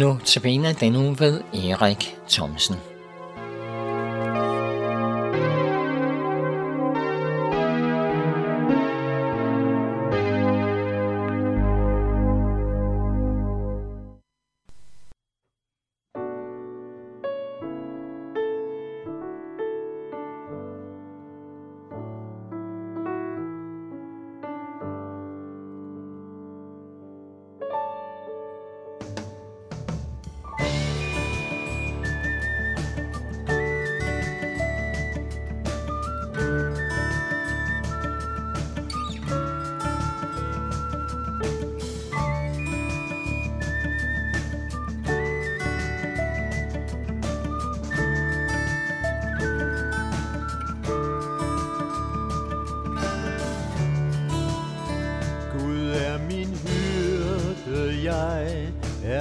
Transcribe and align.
Nu 0.00 0.18
tabiner 0.24 0.72
den 0.72 0.96
uge 0.96 1.20
ved 1.20 1.40
Erik 1.54 2.16
Thomsen. 2.28 2.89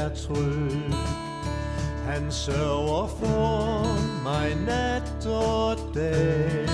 Er 0.10 0.16
tryg. 0.16 0.94
Han 2.06 2.32
sørger 2.32 3.08
for 3.08 3.84
mig 4.24 4.56
nat 4.66 5.26
og 5.28 5.78
dag. 5.96 6.68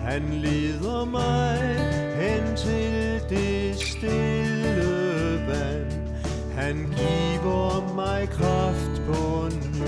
Han 0.00 0.22
leder 0.30 1.04
mig 1.04 1.58
hen 2.20 2.56
til 2.56 3.20
det 3.30 3.76
stille 3.80 5.46
vand. 5.48 5.92
Han 6.54 6.94
giver 6.96 7.94
mig 7.94 8.28
kraft 8.28 9.02
på 9.06 9.48
ny. 9.74 9.86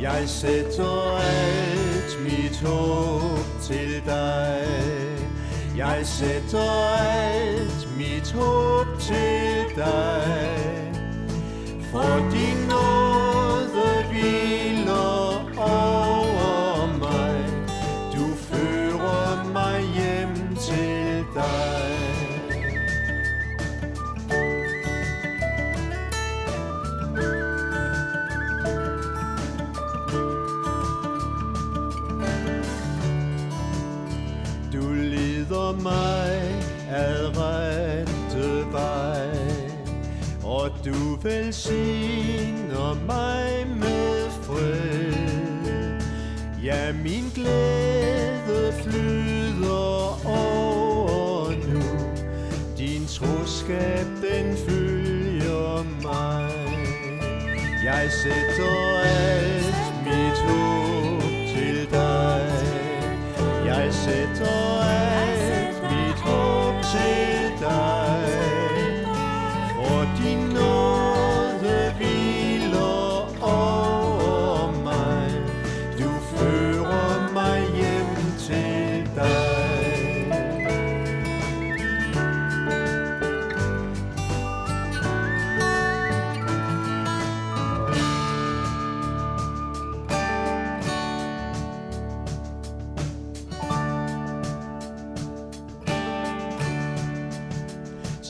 Jeg 0.00 0.28
sætter 0.28 1.18
alt 1.18 2.22
mit 2.22 2.60
håb 2.62 3.60
til 3.62 4.02
dig. 4.06 5.29
Jeg 5.76 6.00
sætter 6.04 6.96
alt 6.96 7.88
mit 7.98 8.32
håb 8.32 8.86
til 9.00 9.76
dig. 9.76 10.92
For 11.92 12.30
din 12.32 12.68
nåde 12.68 14.04
vil 14.10 14.59
du 40.84 41.16
velsigner 41.22 42.94
mig 43.06 43.66
med 43.76 44.30
fred. 44.30 46.00
Ja, 46.64 46.92
min 46.92 47.24
glæde 47.34 48.72
flyder 48.82 50.26
over 50.26 51.50
nu. 51.50 51.82
Din 52.78 53.06
troskab, 53.06 54.06
den 54.06 54.56
følger 54.68 55.84
mig. 56.02 56.50
Jeg 57.84 58.10
sætter 58.22 59.00
alt 59.04 59.94
mit 60.04 60.38
håb 60.38 61.22
til 61.56 61.90
dig. 61.90 62.48
Jeg 63.66 63.94
sætter 63.94 64.59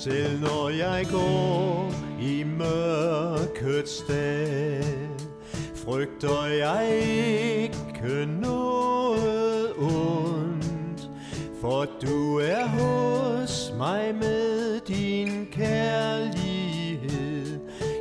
Selv 0.05 0.41
når 0.41 0.69
jeg 0.69 1.06
går 1.11 1.93
i 2.21 2.44
mørkets 2.44 4.05
dal, 4.09 5.11
frygter 5.75 6.44
jeg 6.47 7.00
ikke 7.56 8.27
noget 8.27 9.72
ondt, 9.78 11.10
for 11.60 11.87
du 12.03 12.39
er 12.39 12.66
hos 12.66 13.72
mig 13.77 14.15
med 14.15 14.81
din 14.81 15.47
kærlighed. 15.53 17.00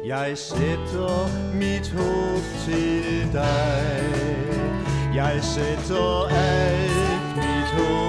Jeg 0.05 0.37
sætter 0.37 1.27
mit 1.53 1.89
håb 1.91 2.43
til 2.65 3.33
dig. 3.33 4.03
Jeg 5.15 5.39
sætter 5.43 6.27
alt 6.27 7.35
mit 7.35 7.69
håb 7.73 8.08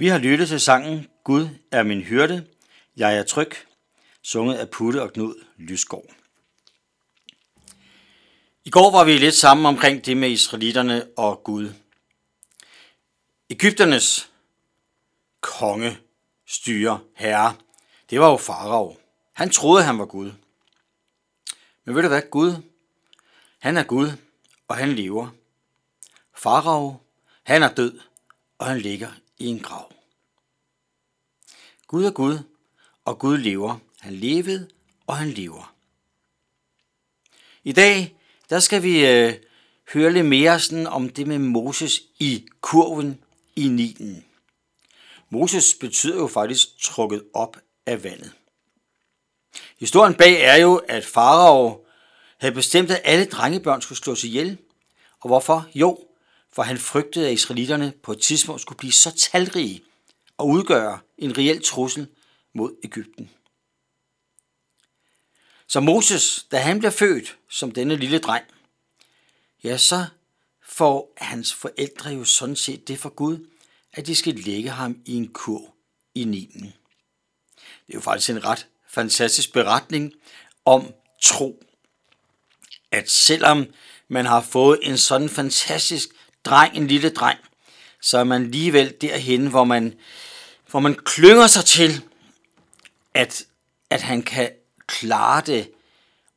Vi 0.00 0.08
har 0.08 0.18
lyttet 0.18 0.48
til 0.48 0.60
sangen 0.60 1.08
Gud 1.24 1.48
er 1.70 1.82
min 1.82 2.02
hyrde, 2.02 2.46
jeg 2.96 3.18
er 3.18 3.22
tryg, 3.22 3.52
sunget 4.22 4.54
af 4.54 4.70
Putte 4.70 5.02
og 5.02 5.12
Knud 5.12 5.34
Lysgaard. 5.56 6.04
I 8.64 8.70
går 8.70 8.90
var 8.90 9.04
vi 9.04 9.18
lidt 9.18 9.34
sammen 9.34 9.66
omkring 9.66 10.06
det 10.06 10.16
med 10.16 10.30
israelitterne 10.30 11.08
og 11.16 11.44
Gud. 11.44 11.72
Ægypternes 13.50 14.30
konge, 15.40 15.98
styre, 16.46 17.00
herre, 17.16 17.56
det 18.10 18.20
var 18.20 18.30
jo 18.30 18.36
farao. 18.36 18.96
Han 19.32 19.50
troede, 19.50 19.84
han 19.84 19.98
var 19.98 20.06
Gud. 20.06 20.32
Men 21.84 21.94
ved 21.94 22.02
du 22.02 22.08
hvad, 22.08 22.22
Gud? 22.30 22.52
Han 23.58 23.76
er 23.76 23.82
Gud, 23.82 24.10
og 24.68 24.76
han 24.76 24.92
lever. 24.92 25.28
Farao, 26.36 26.96
han 27.42 27.62
er 27.62 27.74
død, 27.74 28.00
og 28.58 28.66
han 28.66 28.78
ligger 28.78 29.08
i 29.40 29.46
en 29.46 29.60
grav. 29.60 29.92
Gud 31.86 32.04
er 32.04 32.10
Gud, 32.10 32.38
og 33.04 33.18
Gud 33.18 33.38
lever. 33.38 33.78
Han 34.00 34.14
levede, 34.14 34.68
og 35.06 35.16
han 35.16 35.30
lever. 35.30 35.74
I 37.64 37.72
dag, 37.72 38.16
der 38.50 38.60
skal 38.60 38.82
vi 38.82 39.06
øh, 39.06 39.34
høre 39.92 40.12
lidt 40.12 40.26
mere 40.26 40.60
sådan 40.60 40.86
om 40.86 41.08
det 41.08 41.26
med 41.26 41.38
Moses 41.38 42.02
i 42.18 42.46
kurven 42.60 43.20
i 43.56 43.68
Nilen. 43.68 44.24
Moses 45.30 45.74
betyder 45.80 46.16
jo 46.16 46.26
faktisk 46.26 46.68
trukket 46.82 47.24
op 47.34 47.56
af 47.86 48.04
vandet. 48.04 48.32
Historien 49.78 50.14
bag 50.14 50.40
er 50.40 50.56
jo, 50.56 50.76
at 50.76 51.04
Farao 51.04 51.86
havde 52.38 52.54
bestemt, 52.54 52.90
at 52.90 53.00
alle 53.04 53.24
drengebørn 53.24 53.82
skulle 53.82 53.98
slås 53.98 54.24
ihjel. 54.24 54.58
Og 55.20 55.28
hvorfor? 55.28 55.68
Jo, 55.74 56.04
for 56.52 56.62
han 56.62 56.78
frygtede, 56.78 57.26
at 57.26 57.32
israelitterne 57.32 57.92
på 58.02 58.12
et 58.12 58.20
tidspunkt 58.20 58.60
skulle 58.60 58.78
blive 58.78 58.92
så 58.92 59.14
talrige 59.16 59.82
og 60.36 60.48
udgøre 60.48 60.98
en 61.18 61.38
reel 61.38 61.62
trussel 61.64 62.06
mod 62.52 62.76
Ægypten. 62.84 63.30
Så 65.66 65.80
Moses, 65.80 66.46
da 66.50 66.58
han 66.58 66.78
bliver 66.78 66.90
født 66.90 67.36
som 67.48 67.70
denne 67.70 67.96
lille 67.96 68.18
dreng, 68.18 68.44
ja, 69.64 69.76
så 69.76 70.06
får 70.62 71.12
hans 71.16 71.54
forældre 71.54 72.10
jo 72.10 72.24
sådan 72.24 72.56
set 72.56 72.88
det 72.88 72.98
for 72.98 73.08
Gud, 73.08 73.46
at 73.92 74.06
de 74.06 74.14
skal 74.14 74.34
lægge 74.34 74.70
ham 74.70 75.02
i 75.04 75.14
en 75.14 75.28
kur 75.28 75.74
i 76.14 76.24
Nilen. 76.24 76.62
Det 77.86 77.94
er 77.94 77.94
jo 77.94 78.00
faktisk 78.00 78.30
en 78.30 78.44
ret 78.44 78.66
fantastisk 78.88 79.52
beretning 79.52 80.12
om 80.64 80.92
tro. 81.22 81.62
At 82.90 83.10
selvom 83.10 83.66
man 84.08 84.26
har 84.26 84.40
fået 84.40 84.78
en 84.82 84.98
sådan 84.98 85.28
fantastisk 85.28 86.08
dreng, 86.44 86.76
en 86.76 86.86
lille 86.86 87.10
dreng, 87.10 87.38
så 88.00 88.18
er 88.18 88.24
man 88.24 88.42
alligevel 88.42 88.94
derhen, 89.00 89.46
hvor 89.46 89.64
man, 89.64 89.94
hvor 90.70 90.80
man 90.80 90.94
klynger 90.94 91.46
sig 91.46 91.64
til, 91.64 92.04
at, 93.14 93.44
at 93.90 94.02
han 94.02 94.22
kan 94.22 94.50
klare 94.86 95.42
det, 95.46 95.70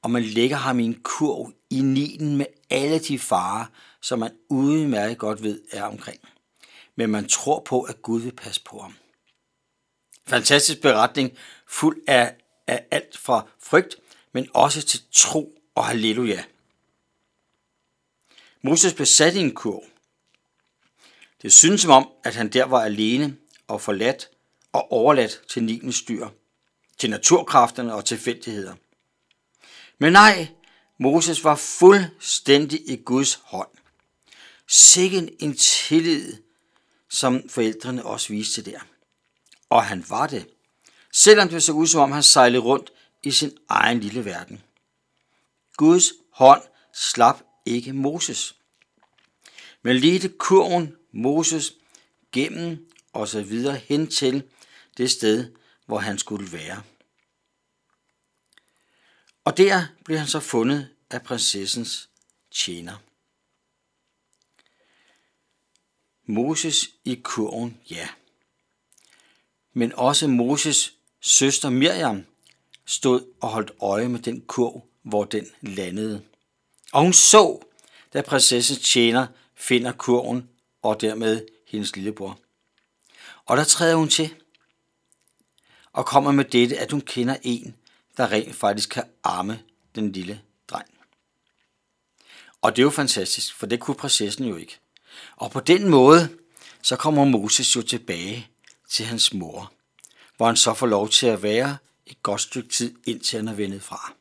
og 0.01 0.11
man 0.11 0.23
lægger 0.23 0.57
ham 0.57 0.79
i 0.79 0.85
en 0.85 0.99
kurv 1.03 1.53
i 1.69 1.81
Nilen 1.81 2.37
med 2.37 2.45
alle 2.69 2.99
de 2.99 3.19
farer, 3.19 3.65
som 4.01 4.19
man 4.19 4.31
udmærket 4.49 5.17
godt 5.17 5.43
ved 5.43 5.61
er 5.71 5.83
omkring. 5.83 6.19
Men 6.95 7.09
man 7.09 7.27
tror 7.27 7.59
på, 7.59 7.81
at 7.81 8.01
Gud 8.01 8.21
vil 8.21 8.31
passe 8.31 8.61
på 8.63 8.79
ham. 8.79 8.95
Fantastisk 10.27 10.81
beretning, 10.81 11.37
fuld 11.67 11.97
af, 12.07 12.35
af 12.67 12.85
alt 12.91 13.17
fra 13.17 13.47
frygt, 13.59 13.95
men 14.31 14.49
også 14.53 14.81
til 14.81 15.01
tro 15.11 15.59
og 15.75 15.85
halleluja. 15.85 16.43
Moses 18.61 18.93
blev 18.93 19.05
sat 19.05 19.35
i 19.35 19.39
en 19.39 19.55
kurv. 19.55 19.83
Det 21.43 21.53
synes 21.53 21.81
som 21.81 21.91
om, 21.91 22.09
at 22.23 22.35
han 22.35 22.49
der 22.49 22.65
var 22.65 22.81
alene 22.83 23.37
og 23.67 23.81
forladt 23.81 24.29
og 24.73 24.91
overladt 24.91 25.41
til 25.49 25.63
Nilens 25.63 26.01
dyr, 26.01 26.27
til 26.97 27.09
naturkræfterne 27.09 27.93
og 27.93 28.05
tilfældigheder. 28.05 28.75
Men 29.97 30.13
nej, 30.13 30.47
Moses 30.97 31.43
var 31.43 31.55
fuldstændig 31.55 32.89
i 32.89 32.95
Guds 32.95 33.39
hånd. 33.43 33.69
Sikken 34.67 35.29
en 35.39 35.57
tillid, 35.57 36.33
som 37.09 37.49
forældrene 37.49 38.05
også 38.05 38.29
viste 38.29 38.61
der. 38.61 38.79
Og 39.69 39.85
han 39.85 40.05
var 40.09 40.27
det, 40.27 40.47
selvom 41.13 41.49
det 41.49 41.63
så 41.63 41.71
ud 41.71 41.87
som 41.87 42.01
om 42.01 42.11
han 42.11 42.23
sejlede 42.23 42.63
rundt 42.63 42.91
i 43.23 43.31
sin 43.31 43.57
egen 43.69 43.99
lille 43.99 44.25
verden. 44.25 44.61
Guds 45.77 46.11
hånd 46.31 46.61
slap 46.93 47.43
ikke 47.65 47.93
Moses, 47.93 48.55
men 49.81 49.95
ledte 49.95 50.29
kurven 50.29 50.95
Moses 51.13 51.73
gennem 52.31 52.89
og 53.13 53.27
så 53.27 53.41
videre 53.41 53.75
hen 53.75 54.07
til 54.07 54.43
det 54.97 55.11
sted, 55.11 55.51
hvor 55.85 55.97
han 55.97 56.17
skulle 56.17 56.51
være. 56.51 56.83
Og 59.45 59.57
der 59.57 59.85
blev 60.05 60.17
han 60.17 60.27
så 60.27 60.39
fundet 60.39 60.89
af 61.09 61.23
prinsessens 61.23 62.09
tjener. 62.51 62.97
Moses 66.25 66.89
i 67.05 67.21
kurven, 67.23 67.81
ja. 67.89 68.09
Men 69.73 69.93
også 69.93 70.27
Moses 70.27 70.93
søster 71.21 71.69
Miriam 71.69 72.25
stod 72.85 73.33
og 73.41 73.49
holdt 73.49 73.71
øje 73.81 74.07
med 74.07 74.19
den 74.19 74.41
kurv, 74.41 74.87
hvor 75.01 75.23
den 75.23 75.47
landede. 75.61 76.23
Og 76.91 77.01
hun 77.01 77.13
så, 77.13 77.63
da 78.13 78.21
prinsessens 78.21 78.89
tjener 78.91 79.27
finder 79.55 79.91
kurven 79.91 80.49
og 80.83 81.01
dermed 81.01 81.45
hendes 81.67 81.95
lillebror. 81.95 82.39
Og 83.45 83.57
der 83.57 83.63
træder 83.63 83.95
hun 83.95 84.09
til 84.09 84.33
og 85.93 86.05
kommer 86.05 86.31
med 86.31 86.45
dette, 86.45 86.77
at 86.77 86.91
hun 86.91 87.01
kender 87.01 87.37
en, 87.41 87.75
der 88.17 88.31
rent 88.31 88.55
faktisk 88.55 88.89
kan 88.89 89.03
arme 89.23 89.59
den 89.95 90.11
lille 90.11 90.41
dreng. 90.69 90.87
Og 92.61 92.75
det 92.75 92.81
er 92.81 92.83
jo 92.83 92.89
fantastisk, 92.89 93.55
for 93.55 93.65
det 93.65 93.79
kunne 93.79 93.95
prinsessen 93.95 94.45
jo 94.45 94.55
ikke. 94.55 94.79
Og 95.35 95.51
på 95.51 95.59
den 95.59 95.89
måde, 95.89 96.29
så 96.81 96.95
kommer 96.95 97.25
Moses 97.25 97.75
jo 97.75 97.81
tilbage 97.81 98.47
til 98.89 99.05
hans 99.05 99.33
mor, 99.33 99.71
hvor 100.37 100.45
han 100.45 100.55
så 100.55 100.73
får 100.73 100.87
lov 100.87 101.09
til 101.09 101.27
at 101.27 101.43
være 101.43 101.77
et 102.05 102.23
godt 102.23 102.41
stykke 102.41 102.69
tid, 102.69 102.95
indtil 103.05 103.37
han 103.37 103.47
er 103.47 103.53
vendet 103.53 103.83
fra. 103.83 104.13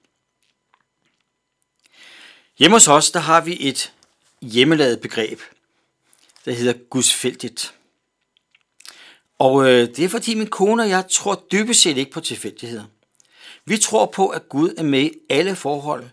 Hjemme 2.58 2.76
hos 2.76 2.88
os, 2.88 3.10
der 3.10 3.20
har 3.20 3.40
vi 3.40 3.68
et 3.68 3.92
hjemmelavet 4.40 5.00
begreb, 5.00 5.40
der 6.44 6.52
hedder 6.52 6.72
gudsfældigt. 6.72 7.74
Og 9.38 9.64
øh, 9.64 9.88
det 9.88 9.98
er 9.98 10.08
fordi 10.08 10.34
min 10.34 10.46
kone 10.46 10.82
og 10.82 10.88
jeg 10.88 11.08
tror 11.10 11.44
dybest 11.52 11.80
set 11.80 11.96
ikke 11.96 12.10
på 12.10 12.20
tilfældigheder. 12.20 12.84
Vi 13.64 13.78
tror 13.78 14.06
på, 14.06 14.28
at 14.28 14.48
Gud 14.48 14.74
er 14.78 14.82
med 14.82 15.02
i 15.02 15.12
alle 15.30 15.56
forhold 15.56 16.04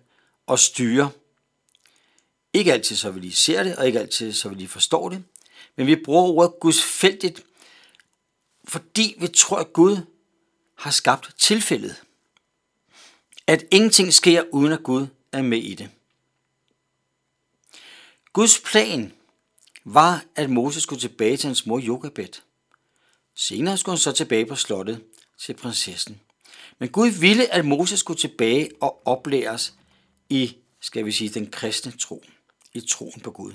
og 0.47 0.59
styrer. 0.59 1.09
Ikke 2.53 2.73
altid 2.73 2.95
så 2.95 3.11
vi 3.11 3.19
lige 3.19 3.35
ser 3.35 3.63
det, 3.63 3.75
og 3.75 3.87
ikke 3.87 3.99
altid 3.99 4.33
så 4.33 4.49
vi 4.49 4.55
lige 4.55 4.67
forstår 4.67 5.09
det, 5.09 5.23
men 5.75 5.87
vi 5.87 5.95
bruger 5.95 6.23
ordet 6.23 6.59
gudsfældigt, 6.59 7.43
fordi 8.63 9.15
vi 9.19 9.27
tror, 9.27 9.57
at 9.57 9.73
Gud 9.73 9.97
har 10.75 10.91
skabt 10.91 11.29
tilfældet. 11.37 12.03
At 13.47 13.65
ingenting 13.71 14.13
sker, 14.13 14.43
uden 14.51 14.71
at 14.71 14.83
Gud 14.83 15.07
er 15.31 15.41
med 15.41 15.57
i 15.57 15.75
det. 15.75 15.89
Guds 18.33 18.59
plan 18.59 19.13
var, 19.85 20.23
at 20.35 20.49
Moses 20.49 20.83
skulle 20.83 21.01
tilbage 21.01 21.37
til 21.37 21.47
hans 21.47 21.65
mor 21.65 21.79
Jokabet. 21.79 22.43
Senere 23.35 23.77
skulle 23.77 23.93
han 23.93 23.99
så 23.99 24.11
tilbage 24.11 24.45
på 24.45 24.55
slottet 24.55 25.03
til 25.39 25.53
prinsessen. 25.53 26.21
Men 26.79 26.89
Gud 26.89 27.09
ville, 27.09 27.53
at 27.53 27.65
Moses 27.65 27.99
skulle 27.99 28.19
tilbage 28.19 28.69
og 28.81 29.07
oplæres 29.07 29.73
i, 30.30 30.56
skal 30.81 31.06
vi 31.06 31.11
sige, 31.11 31.30
den 31.30 31.51
kristne 31.51 31.92
tro, 31.92 32.23
i 32.73 32.81
troen 32.81 33.21
på 33.21 33.31
Gud. 33.31 33.54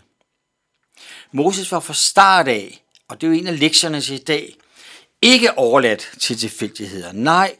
Moses 1.33 1.73
var 1.73 1.81
fra 1.81 1.95
start 1.95 2.49
af, 2.49 2.85
og 3.09 3.21
det 3.21 3.27
er 3.27 3.31
jo 3.31 3.39
en 3.39 3.47
af 3.47 3.61
lektierne 3.61 4.01
til 4.01 4.15
i 4.15 4.25
dag, 4.25 4.57
ikke 5.23 5.59
overladt 5.59 6.11
til 6.21 6.39
tilfældigheder. 6.39 7.13
Nej, 7.13 7.57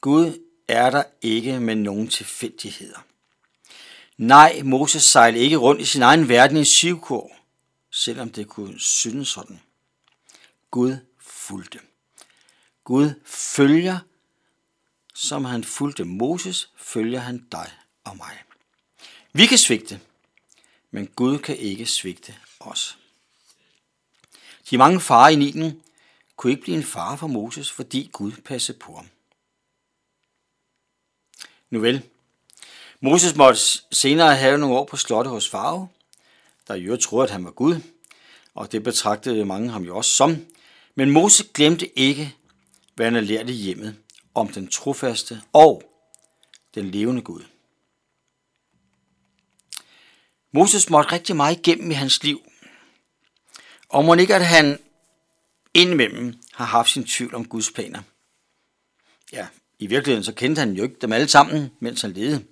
Gud 0.00 0.38
er 0.68 0.90
der 0.90 1.02
ikke 1.22 1.60
med 1.60 1.74
nogen 1.74 2.08
tilfældigheder. 2.08 3.04
Nej, 4.16 4.62
Moses 4.64 5.02
sejlede 5.02 5.44
ikke 5.44 5.56
rundt 5.56 5.80
i 5.80 5.84
sin 5.84 6.02
egen 6.02 6.28
verden 6.28 6.56
i 6.56 6.64
syvkår, 6.64 7.35
selvom 7.96 8.30
det 8.30 8.48
kunne 8.48 8.80
synes 8.80 9.28
sådan. 9.28 9.60
Gud 10.70 10.96
fulgte. 11.18 11.80
Gud 12.84 13.10
følger, 13.24 13.98
som 15.14 15.44
han 15.44 15.64
fulgte 15.64 16.04
Moses, 16.04 16.70
følger 16.76 17.20
han 17.20 17.46
dig 17.52 17.72
og 18.04 18.16
mig. 18.16 18.42
Vi 19.32 19.46
kan 19.46 19.58
svigte, 19.58 20.00
men 20.90 21.06
Gud 21.06 21.38
kan 21.38 21.56
ikke 21.56 21.86
svigte 21.86 22.34
os. 22.60 22.98
De 24.70 24.78
mange 24.78 25.00
farer 25.00 25.28
i 25.28 25.36
Nilen 25.36 25.82
kunne 26.36 26.50
ikke 26.50 26.62
blive 26.62 26.76
en 26.76 26.84
far 26.84 27.16
for 27.16 27.26
Moses, 27.26 27.70
fordi 27.70 28.10
Gud 28.12 28.32
passede 28.32 28.78
på 28.78 28.96
ham. 28.96 29.08
Nu 31.70 31.80
vel, 31.80 32.08
Moses 33.00 33.36
måtte 33.36 33.60
senere 33.92 34.36
have 34.36 34.58
nogle 34.58 34.76
år 34.76 34.84
på 34.84 34.96
slottet 34.96 35.30
hos 35.30 35.48
Farve, 35.48 35.88
der 36.68 36.74
i 36.74 36.82
øvrigt 36.82 37.02
troede, 37.02 37.24
at 37.24 37.30
han 37.30 37.44
var 37.44 37.50
Gud, 37.50 37.80
og 38.54 38.72
det 38.72 38.82
betragtede 38.82 39.44
mange 39.44 39.70
ham 39.70 39.82
jo 39.82 39.96
også 39.96 40.10
som. 40.10 40.46
Men 40.94 41.10
Moses 41.10 41.46
glemte 41.54 41.98
ikke, 41.98 42.34
hvad 42.94 43.06
han 43.06 43.14
havde 43.14 43.26
lært 43.26 43.50
i 43.50 43.52
hjemmet 43.52 43.96
om 44.34 44.48
den 44.48 44.68
trofaste 44.68 45.42
og 45.52 45.82
den 46.74 46.90
levende 46.90 47.22
Gud. 47.22 47.42
Moses 50.52 50.90
måtte 50.90 51.12
rigtig 51.12 51.36
meget 51.36 51.58
igennem 51.58 51.90
i 51.90 51.94
hans 51.94 52.22
liv. 52.22 52.40
Og 53.88 54.04
må 54.04 54.14
ikke, 54.14 54.34
at 54.34 54.46
han 54.46 54.78
indimellem 55.74 56.34
har 56.52 56.64
haft 56.64 56.90
sin 56.90 57.04
tvivl 57.04 57.34
om 57.34 57.44
Guds 57.44 57.70
planer. 57.70 58.02
Ja, 59.32 59.46
i 59.78 59.86
virkeligheden 59.86 60.24
så 60.24 60.32
kendte 60.32 60.60
han 60.60 60.72
jo 60.72 60.82
ikke 60.82 60.96
dem 61.00 61.12
alle 61.12 61.28
sammen, 61.28 61.70
mens 61.80 62.02
han 62.02 62.12
levede. 62.12 62.44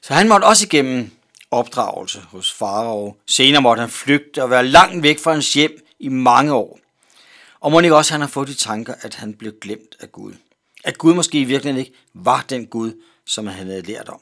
Så 0.00 0.14
han 0.14 0.28
måtte 0.28 0.44
også 0.44 0.66
igennem 0.66 1.10
opdragelse 1.54 2.20
hos 2.20 2.52
farao. 2.52 3.16
Senere 3.26 3.62
måtte 3.62 3.80
han 3.80 3.90
flygte 3.90 4.42
og 4.42 4.50
være 4.50 4.66
langt 4.66 5.02
væk 5.02 5.18
fra 5.18 5.32
hans 5.32 5.52
hjem 5.52 5.86
i 5.98 6.08
mange 6.08 6.52
år. 6.52 6.80
Og 7.60 7.72
må 7.72 7.80
ikke 7.80 7.96
også 7.96 8.12
han 8.12 8.20
har 8.20 8.28
fået 8.28 8.48
de 8.48 8.54
tanker, 8.54 8.94
at 9.00 9.14
han 9.14 9.34
blev 9.34 9.52
glemt 9.60 9.96
af 10.00 10.12
Gud. 10.12 10.34
At 10.84 10.98
Gud 10.98 11.14
måske 11.14 11.40
i 11.40 11.44
virkeligheden 11.44 11.86
ikke 11.86 11.98
var 12.14 12.44
den 12.48 12.66
Gud, 12.66 13.02
som 13.26 13.46
han 13.46 13.66
havde 13.66 13.82
lært 13.82 14.08
om. 14.08 14.20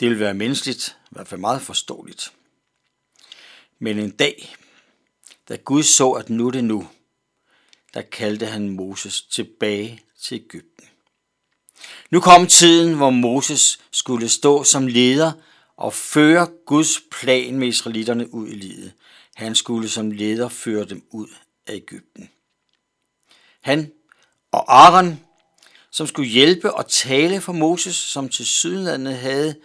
Det 0.00 0.10
vil 0.10 0.20
være 0.20 0.34
menneskeligt, 0.34 0.96
i 1.04 1.08
hvert 1.10 1.28
fald 1.28 1.40
meget 1.40 1.62
forståeligt. 1.62 2.32
Men 3.78 3.98
en 3.98 4.10
dag, 4.10 4.54
da 5.48 5.56
Gud 5.56 5.82
så, 5.82 6.10
at 6.10 6.30
nu 6.30 6.50
det 6.50 6.64
nu, 6.64 6.88
der 7.94 8.02
kaldte 8.02 8.46
han 8.46 8.68
Moses 8.68 9.22
tilbage 9.22 10.02
til 10.22 10.34
Ægypten. 10.34 10.88
Nu 12.10 12.20
kom 12.20 12.46
tiden, 12.46 12.94
hvor 12.94 13.10
Moses 13.10 13.78
skulle 13.90 14.28
stå 14.28 14.64
som 14.64 14.86
leder 14.86 15.32
og 15.76 15.92
føre 15.92 16.48
Guds 16.66 17.00
plan 17.10 17.58
med 17.58 17.68
israelitterne 17.68 18.34
ud 18.34 18.48
i 18.48 18.54
livet. 18.54 18.92
Han 19.34 19.54
skulle 19.54 19.88
som 19.88 20.10
leder 20.10 20.48
føre 20.48 20.84
dem 20.84 21.04
ud 21.10 21.28
af 21.66 21.74
Ægypten. 21.74 22.30
Han 23.60 23.92
og 24.52 24.74
Aaron, 24.84 25.20
som 25.90 26.06
skulle 26.06 26.28
hjælpe 26.28 26.74
og 26.74 26.88
tale 26.88 27.40
for 27.40 27.52
Moses, 27.52 27.96
som 27.96 28.28
til 28.28 28.46
sydenlandet 28.46 29.16
havde 29.16 29.56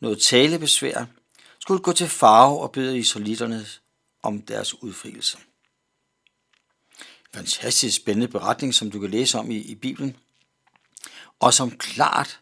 noget 0.00 0.22
talebesvær, 0.22 1.04
skulle 1.60 1.82
gå 1.82 1.92
til 1.92 2.08
farve 2.08 2.60
og 2.60 2.72
bede 2.72 2.98
israelitterne 2.98 3.66
om 4.22 4.42
deres 4.42 4.82
udfrielse. 4.82 5.38
Fantastisk 7.34 7.96
spændende 7.96 8.28
beretning, 8.28 8.74
som 8.74 8.90
du 8.90 9.00
kan 9.00 9.10
læse 9.10 9.38
om 9.38 9.50
i, 9.50 9.56
i 9.56 9.74
Bibelen, 9.74 10.16
og 11.40 11.54
som 11.54 11.70
klart 11.70 12.40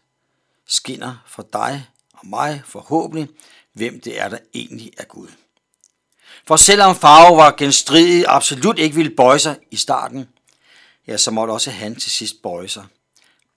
skinner 0.65 1.23
for 1.27 1.47
dig 1.53 1.87
og 2.13 2.27
mig 2.27 2.61
forhåbentlig, 2.65 3.27
hvem 3.73 4.01
det 4.01 4.19
er, 4.19 4.29
der 4.29 4.37
egentlig 4.53 4.91
er 4.97 5.03
Gud. 5.03 5.27
For 6.47 6.55
selvom 6.55 6.95
Farve 6.95 7.37
var 7.37 7.55
genstridig 7.57 8.25
absolut 8.27 8.79
ikke 8.79 8.95
ville 8.95 9.15
bøje 9.15 9.39
sig 9.39 9.59
i 9.71 9.75
starten, 9.75 10.29
ja, 11.07 11.17
så 11.17 11.31
måtte 11.31 11.51
også 11.51 11.71
han 11.71 11.95
til 11.95 12.11
sidst 12.11 12.41
bøje 12.41 12.67
sig. 12.67 12.85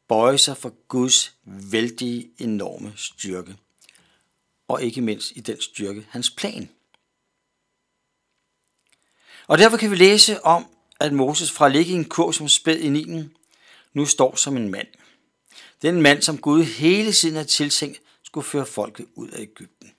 Bøje 0.09 0.39
sig 0.39 0.57
for 0.57 0.73
Guds 0.89 1.33
vældige, 1.45 2.31
enorme 2.39 2.93
styrke. 2.97 3.57
Og 4.69 4.83
ikke 4.83 5.01
mindst 5.01 5.33
i 5.37 5.41
den 5.41 5.61
styrke, 5.61 6.07
hans 6.11 6.31
plan. 6.31 6.71
Og 9.47 9.59
derfor 9.59 9.77
kan 9.77 9.91
vi 9.91 9.97
læse 9.97 10.45
om, 10.45 10.67
at 11.01 11.13
Moses 11.13 11.53
fra 11.53 11.67
at 11.67 11.73
ligge 11.73 11.93
i 11.93 11.95
en 11.95 12.05
kurv 12.05 12.33
som 12.33 12.49
spæd 12.49 12.79
i 12.79 12.89
Nilen, 12.89 13.37
nu 13.93 14.07
står 14.07 14.37
som 14.37 14.57
en 14.57 14.69
mand. 14.69 14.87
Den 15.83 16.03
mand, 16.03 16.23
som 16.23 16.39
Gud 16.39 16.65
hele 16.65 17.13
tiden 17.13 17.35
havde 17.35 17.49
tiltænkt, 17.49 18.01
skulle 18.23 18.47
føre 18.47 18.67
folket 18.67 19.07
ud 19.15 19.29
af 19.29 19.41
Ægypten. 19.41 19.93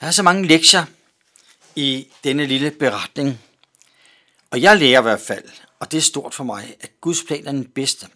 Der 0.00 0.06
er 0.06 0.10
så 0.10 0.22
mange 0.22 0.46
lektier 0.46 0.84
i 1.76 2.08
denne 2.24 2.46
lille 2.46 2.70
beretning, 2.70 3.40
og 4.50 4.62
jeg 4.62 4.76
lærer 4.76 5.00
i 5.00 5.02
hvert 5.02 5.20
fald, 5.20 5.48
og 5.78 5.92
det 5.92 5.98
er 5.98 6.02
stort 6.02 6.34
for 6.34 6.44
mig, 6.44 6.76
at 6.80 7.00
Guds 7.00 7.24
plan 7.24 7.46
er 7.46 7.52
den 7.52 7.64
bedste. 7.64 8.08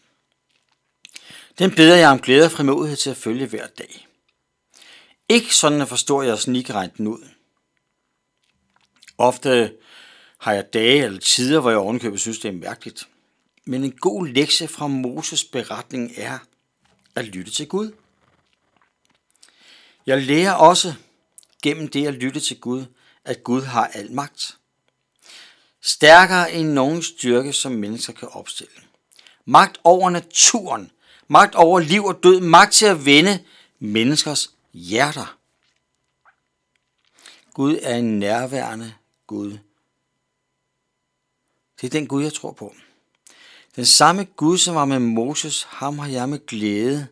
Den 1.58 1.74
beder 1.74 1.96
jeg 1.96 2.08
om 2.08 2.20
glæde 2.20 2.44
og 2.44 2.52
frimodighed 2.52 2.96
til 2.96 3.10
at 3.10 3.16
følge 3.16 3.46
hver 3.46 3.66
dag. 3.66 4.06
Ikke 5.28 5.54
sådan 5.54 5.80
at 5.80 5.88
forstå, 5.88 6.22
jeg 6.22 6.38
sådan 6.38 6.90
den 6.96 7.06
ud. 7.06 7.28
Ofte 9.18 9.76
har 10.38 10.52
jeg 10.52 10.72
dage 10.72 11.04
eller 11.04 11.20
tider, 11.20 11.60
hvor 11.60 11.70
jeg 11.70 11.78
ovenkøbet 11.78 12.20
synes, 12.20 12.38
det 12.38 12.48
er 12.48 12.52
mærkeligt. 12.52 13.08
Men 13.64 13.84
en 13.84 13.92
god 13.92 14.26
lektie 14.26 14.68
fra 14.68 14.86
Moses 14.86 15.44
beretning 15.44 16.12
er 16.16 16.38
at 17.14 17.24
lytte 17.24 17.52
til 17.52 17.68
Gud. 17.68 17.92
Jeg 20.06 20.22
lærer 20.22 20.52
også 20.52 20.94
gennem 21.62 21.88
det 21.88 22.06
at 22.06 22.14
lytte 22.14 22.40
til 22.40 22.60
Gud, 22.60 22.84
at 23.24 23.44
Gud 23.44 23.62
har 23.62 23.86
al 23.86 24.12
magt. 24.12 24.58
Stærkere 25.80 26.52
end 26.52 26.68
nogen 26.68 27.02
styrke, 27.02 27.52
som 27.52 27.72
mennesker 27.72 28.12
kan 28.12 28.28
opstille. 28.28 28.82
Magt 29.44 29.80
over 29.84 30.10
naturen, 30.10 30.90
magt 31.28 31.54
over 31.54 31.80
liv 31.80 32.04
og 32.04 32.22
død, 32.22 32.40
magt 32.40 32.72
til 32.72 32.86
at 32.86 33.04
vende 33.04 33.44
menneskers 33.78 34.50
hjerter. 34.72 35.38
Gud 37.54 37.78
er 37.82 37.96
en 37.96 38.18
nærværende 38.18 38.94
Gud. 39.26 39.58
Det 41.80 41.86
er 41.86 41.90
den 41.90 42.06
Gud, 42.06 42.22
jeg 42.22 42.32
tror 42.32 42.52
på. 42.52 42.74
Den 43.76 43.86
samme 43.86 44.24
Gud, 44.24 44.58
som 44.58 44.74
var 44.74 44.84
med 44.84 44.98
Moses, 44.98 45.62
ham 45.62 45.98
har 45.98 46.08
jeg 46.08 46.28
med 46.28 46.46
glæde 46.46 47.06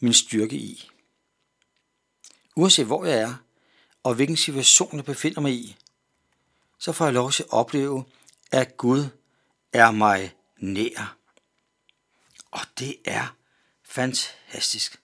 min 0.00 0.12
styrke 0.12 0.56
i. 0.56 0.88
Uanset 2.56 2.86
hvor 2.86 3.04
jeg 3.04 3.18
er, 3.18 3.34
og 4.02 4.14
hvilken 4.14 4.36
situation 4.36 4.96
jeg 4.96 5.04
befinder 5.04 5.40
mig 5.40 5.52
i, 5.52 5.76
så 6.78 6.92
får 6.92 7.04
jeg 7.04 7.14
lov 7.14 7.32
til 7.32 7.42
at 7.42 7.52
opleve, 7.52 8.04
at 8.52 8.76
Gud 8.76 9.04
er 9.72 9.90
mig 9.90 10.34
nær. 10.56 11.16
Og 12.50 12.60
det 12.78 12.96
er 13.04 13.36
fantastisk. 13.84 15.00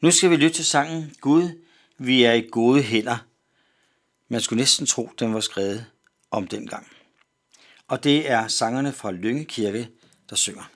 Nu 0.00 0.10
skal 0.10 0.30
vi 0.30 0.36
lytte 0.36 0.56
til 0.56 0.64
sangen 0.64 1.16
Gud, 1.20 1.64
vi 1.98 2.22
er 2.22 2.32
i 2.32 2.48
gode 2.52 2.82
hænder. 2.82 3.18
Man 4.28 4.40
skulle 4.40 4.60
næsten 4.60 4.86
tro, 4.86 5.10
den 5.18 5.34
var 5.34 5.40
skrevet 5.40 5.86
om 6.30 6.46
dengang. 6.46 6.97
Og 7.88 8.04
det 8.04 8.30
er 8.30 8.48
sangerne 8.48 8.92
fra 8.92 9.10
Lyngekirke, 9.10 9.88
der 10.30 10.36
synger. 10.36 10.70